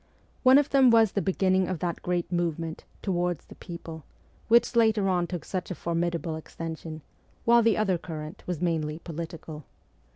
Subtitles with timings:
[0.41, 4.03] One of them was the be ginning of that great movement' towards the people'
[4.47, 7.03] which later on took such a formidable extension,
[7.45, 9.63] while the other current was mainly political.